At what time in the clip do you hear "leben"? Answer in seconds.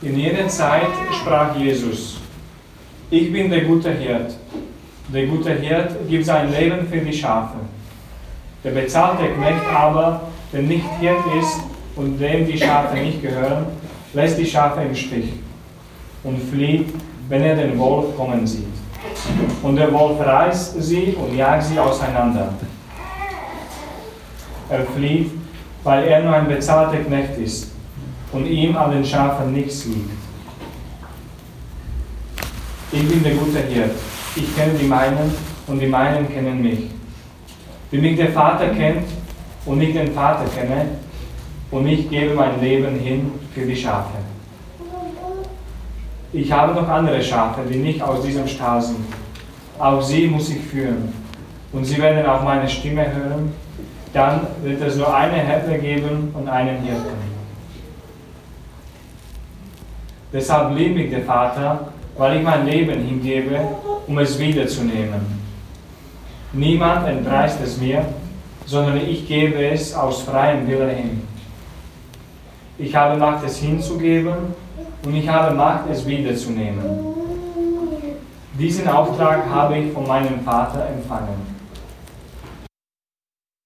6.52-6.86, 42.60-42.98, 62.66-63.02